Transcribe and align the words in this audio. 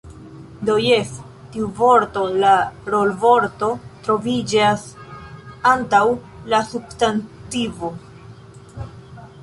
Do 0.69 0.75
jes. 0.83 1.09
Tiu 1.55 1.67
vorto, 1.79 2.23
la 2.45 2.53
rolvorto 2.95 3.69
troviĝas 4.09 4.87
antaŭ 5.75 6.05
la 6.55 6.65
substantivo 6.75 7.93